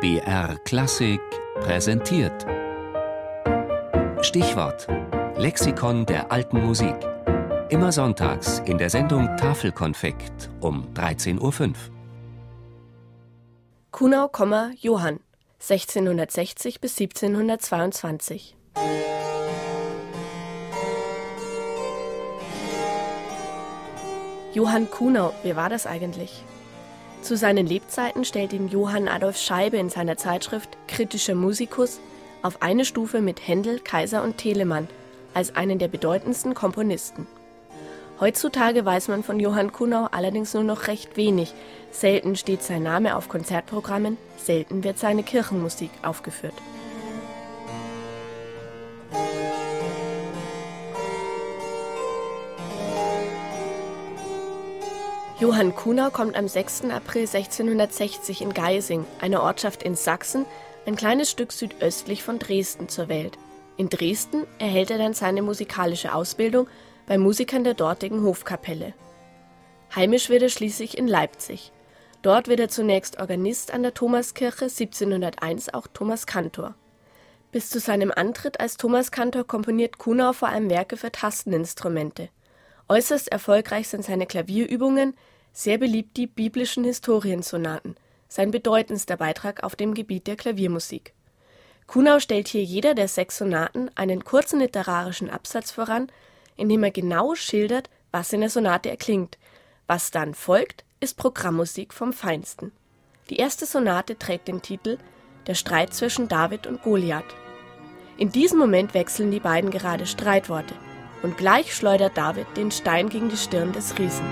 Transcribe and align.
BR 0.00 0.56
Klassik 0.64 1.20
präsentiert. 1.56 2.46
Stichwort: 4.20 4.86
Lexikon 5.36 6.06
der 6.06 6.30
alten 6.30 6.64
Musik. 6.64 6.94
Immer 7.68 7.90
sonntags 7.90 8.60
in 8.60 8.78
der 8.78 8.90
Sendung 8.90 9.26
Tafelkonfekt 9.36 10.50
um 10.60 10.86
13.05 10.94 11.40
Uhr. 11.40 11.74
Kunau, 13.90 14.30
Johann 14.76 15.18
1660 15.58 16.80
bis 16.80 16.96
1722. 17.00 18.56
Johann 24.54 24.88
Kunau, 24.92 25.34
wer 25.42 25.56
war 25.56 25.68
das 25.68 25.88
eigentlich? 25.88 26.44
Zu 27.22 27.36
seinen 27.36 27.66
Lebzeiten 27.66 28.24
stellt 28.24 28.52
ihn 28.52 28.68
Johann 28.68 29.08
Adolf 29.08 29.38
Scheibe 29.38 29.76
in 29.76 29.90
seiner 29.90 30.16
Zeitschrift 30.16 30.78
Kritischer 30.86 31.34
Musikus 31.34 32.00
auf 32.42 32.62
eine 32.62 32.84
Stufe 32.84 33.20
mit 33.20 33.46
Händel, 33.46 33.80
Kaiser 33.80 34.22
und 34.22 34.38
Telemann 34.38 34.88
als 35.34 35.54
einen 35.54 35.78
der 35.78 35.88
bedeutendsten 35.88 36.54
Komponisten. 36.54 37.26
Heutzutage 38.20 38.84
weiß 38.84 39.08
man 39.08 39.22
von 39.22 39.38
Johann 39.38 39.72
Kunau 39.72 40.08
allerdings 40.10 40.54
nur 40.54 40.64
noch 40.64 40.86
recht 40.88 41.16
wenig. 41.16 41.52
Selten 41.90 42.34
steht 42.34 42.62
sein 42.62 42.82
Name 42.82 43.14
auf 43.14 43.28
Konzertprogrammen, 43.28 44.16
selten 44.36 44.82
wird 44.82 44.98
seine 44.98 45.22
Kirchenmusik 45.22 45.90
aufgeführt. 46.02 46.54
Johann 55.40 55.76
Kunau 55.76 56.10
kommt 56.10 56.34
am 56.36 56.48
6. 56.48 56.86
April 56.90 57.22
1660 57.22 58.42
in 58.42 58.52
Geising, 58.52 59.06
einer 59.20 59.40
Ortschaft 59.44 59.84
in 59.84 59.94
Sachsen, 59.94 60.46
ein 60.84 60.96
kleines 60.96 61.30
Stück 61.30 61.52
südöstlich 61.52 62.24
von 62.24 62.40
Dresden, 62.40 62.88
zur 62.88 63.08
Welt. 63.08 63.38
In 63.76 63.88
Dresden 63.88 64.48
erhält 64.58 64.90
er 64.90 64.98
dann 64.98 65.14
seine 65.14 65.42
musikalische 65.42 66.12
Ausbildung 66.12 66.66
bei 67.06 67.18
Musikern 67.18 67.62
der 67.62 67.74
dortigen 67.74 68.24
Hofkapelle. 68.24 68.94
Heimisch 69.94 70.28
wird 70.28 70.42
er 70.42 70.48
schließlich 70.48 70.98
in 70.98 71.06
Leipzig. 71.06 71.70
Dort 72.22 72.48
wird 72.48 72.58
er 72.58 72.68
zunächst 72.68 73.20
Organist 73.20 73.72
an 73.72 73.84
der 73.84 73.94
Thomaskirche, 73.94 74.64
1701 74.64 75.72
auch 75.72 75.86
Thomaskantor. 75.86 76.74
Bis 77.52 77.70
zu 77.70 77.78
seinem 77.78 78.10
Antritt 78.10 78.58
als 78.58 78.76
Thomaskantor 78.76 79.44
komponiert 79.44 79.98
Kunau 79.98 80.32
vor 80.32 80.48
allem 80.48 80.68
Werke 80.68 80.96
für 80.96 81.12
Tasteninstrumente. 81.12 82.28
Äußerst 82.88 83.28
erfolgreich 83.28 83.88
sind 83.88 84.04
seine 84.04 84.26
Klavierübungen, 84.26 85.14
sehr 85.52 85.76
beliebt 85.76 86.16
die 86.16 86.26
biblischen 86.26 86.84
Historiensonaten, 86.84 87.96
sein 88.28 88.50
bedeutendster 88.50 89.18
Beitrag 89.18 89.62
auf 89.62 89.76
dem 89.76 89.92
Gebiet 89.92 90.26
der 90.26 90.36
Klaviermusik. 90.36 91.12
Kunau 91.86 92.18
stellt 92.18 92.48
hier 92.48 92.62
jeder 92.62 92.94
der 92.94 93.08
sechs 93.08 93.38
Sonaten 93.38 93.90
einen 93.94 94.24
kurzen 94.24 94.60
literarischen 94.60 95.28
Absatz 95.28 95.70
voran, 95.70 96.10
in 96.56 96.68
dem 96.68 96.82
er 96.82 96.90
genau 96.90 97.34
schildert, 97.34 97.90
was 98.10 98.32
in 98.32 98.40
der 98.40 98.50
Sonate 98.50 98.90
erklingt. 98.90 99.38
Was 99.86 100.10
dann 100.10 100.34
folgt, 100.34 100.84
ist 101.00 101.16
Programmmusik 101.16 101.92
vom 101.92 102.12
Feinsten. 102.12 102.72
Die 103.30 103.36
erste 103.36 103.66
Sonate 103.66 104.18
trägt 104.18 104.48
den 104.48 104.62
Titel 104.62 104.98
Der 105.46 105.54
Streit 105.54 105.92
zwischen 105.92 106.28
David 106.28 106.66
und 106.66 106.82
Goliath. 106.82 107.34
In 108.16 108.32
diesem 108.32 108.58
Moment 108.58 108.94
wechseln 108.94 109.30
die 109.30 109.40
beiden 109.40 109.70
gerade 109.70 110.06
Streitworte– 110.06 110.74
und 111.22 111.36
gleich 111.36 111.74
schleudert 111.74 112.16
David 112.16 112.46
den 112.56 112.70
Stein 112.70 113.08
gegen 113.08 113.28
die 113.28 113.36
Stirn 113.36 113.72
des 113.72 113.98
Riesen. 113.98 114.26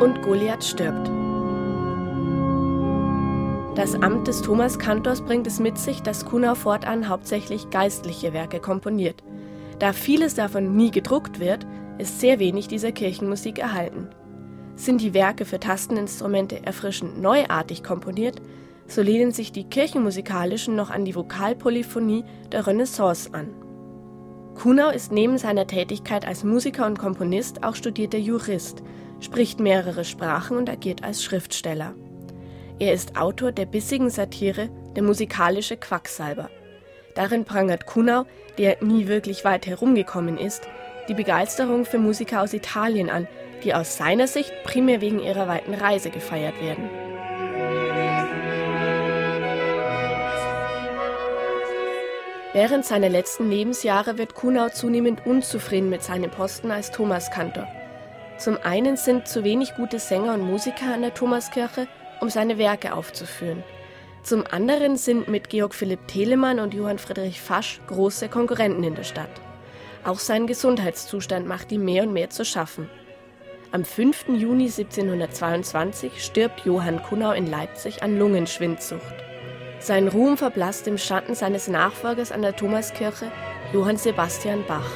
Und 0.00 0.20
Goliath 0.22 0.64
stirbt. 0.64 1.10
Das 3.74 3.94
Amt 3.94 4.28
des 4.28 4.42
Thomas 4.42 4.78
Kantors 4.78 5.22
bringt 5.22 5.46
es 5.46 5.58
mit 5.58 5.78
sich, 5.78 6.02
dass 6.02 6.26
Kunau 6.26 6.54
fortan 6.54 7.08
hauptsächlich 7.08 7.70
geistliche 7.70 8.32
Werke 8.32 8.60
komponiert. 8.60 9.22
Da 9.78 9.92
vieles 9.92 10.34
davon 10.34 10.76
nie 10.76 10.90
gedruckt 10.90 11.40
wird, 11.40 11.66
ist 11.98 12.20
sehr 12.20 12.38
wenig 12.38 12.68
dieser 12.68 12.92
Kirchenmusik 12.92 13.58
erhalten. 13.58 14.08
Sind 14.82 15.00
die 15.00 15.14
Werke 15.14 15.44
für 15.44 15.60
Tasteninstrumente 15.60 16.66
erfrischend 16.66 17.22
neuartig 17.22 17.84
komponiert, 17.84 18.42
so 18.88 19.00
lehnen 19.00 19.30
sich 19.30 19.52
die 19.52 19.62
kirchenmusikalischen 19.62 20.74
noch 20.74 20.90
an 20.90 21.04
die 21.04 21.14
Vokalpolyphonie 21.14 22.24
der 22.50 22.66
Renaissance 22.66 23.32
an. 23.32 23.54
Kunau 24.56 24.90
ist 24.90 25.12
neben 25.12 25.38
seiner 25.38 25.68
Tätigkeit 25.68 26.26
als 26.26 26.42
Musiker 26.42 26.84
und 26.84 26.98
Komponist 26.98 27.62
auch 27.62 27.76
studierter 27.76 28.18
Jurist, 28.18 28.82
spricht 29.20 29.60
mehrere 29.60 30.04
Sprachen 30.04 30.56
und 30.56 30.68
agiert 30.68 31.04
als 31.04 31.22
Schriftsteller. 31.22 31.94
Er 32.80 32.92
ist 32.92 33.16
Autor 33.16 33.52
der 33.52 33.66
bissigen 33.66 34.10
Satire 34.10 34.68
Der 34.96 35.04
musikalische 35.04 35.76
Quacksalber. 35.76 36.50
Darin 37.14 37.44
prangert 37.44 37.86
Kunau, 37.86 38.24
der 38.58 38.82
nie 38.82 39.06
wirklich 39.06 39.44
weit 39.44 39.68
herumgekommen 39.68 40.38
ist, 40.38 40.66
die 41.08 41.14
Begeisterung 41.14 41.84
für 41.84 41.98
Musiker 41.98 42.42
aus 42.42 42.52
Italien 42.52 43.10
an, 43.10 43.26
die 43.64 43.74
aus 43.74 43.96
seiner 43.96 44.26
Sicht 44.26 44.52
primär 44.64 45.00
wegen 45.00 45.20
ihrer 45.20 45.48
weiten 45.48 45.74
Reise 45.74 46.10
gefeiert 46.10 46.60
werden. 46.60 46.88
Während 52.54 52.84
seiner 52.84 53.08
letzten 53.08 53.48
Lebensjahre 53.48 54.18
wird 54.18 54.34
Kunau 54.34 54.68
zunehmend 54.68 55.24
unzufrieden 55.24 55.88
mit 55.88 56.02
seinem 56.02 56.30
Posten 56.30 56.70
als 56.70 56.90
Thomaskantor. 56.90 57.66
Zum 58.36 58.58
einen 58.62 58.98
sind 58.98 59.26
zu 59.26 59.42
wenig 59.42 59.74
gute 59.74 59.98
Sänger 59.98 60.34
und 60.34 60.42
Musiker 60.42 60.92
an 60.92 61.00
der 61.00 61.14
Thomaskirche, 61.14 61.88
um 62.20 62.28
seine 62.28 62.58
Werke 62.58 62.92
aufzuführen. 62.92 63.62
Zum 64.22 64.44
anderen 64.50 64.96
sind 64.96 65.28
mit 65.28 65.48
Georg 65.48 65.74
Philipp 65.74 66.06
Telemann 66.08 66.60
und 66.60 66.74
Johann 66.74 66.98
Friedrich 66.98 67.40
Fasch 67.40 67.80
große 67.86 68.28
Konkurrenten 68.28 68.84
in 68.84 68.94
der 68.94 69.04
Stadt. 69.04 69.30
Auch 70.04 70.18
sein 70.18 70.46
Gesundheitszustand 70.46 71.46
macht 71.46 71.70
ihm 71.70 71.84
mehr 71.84 72.02
und 72.02 72.12
mehr 72.12 72.30
zu 72.30 72.44
schaffen. 72.44 72.90
Am 73.70 73.84
5. 73.84 74.28
Juni 74.30 74.64
1722 74.64 76.22
stirbt 76.22 76.66
Johann 76.66 77.02
Kunau 77.02 77.32
in 77.32 77.46
Leipzig 77.46 78.02
an 78.02 78.18
Lungenschwindsucht. 78.18 79.14
Sein 79.78 80.08
Ruhm 80.08 80.36
verblasst 80.36 80.86
im 80.86 80.98
Schatten 80.98 81.34
seines 81.34 81.68
Nachfolgers 81.68 82.32
an 82.32 82.42
der 82.42 82.54
Thomaskirche, 82.54 83.30
Johann 83.72 83.96
Sebastian 83.96 84.64
Bach. 84.66 84.90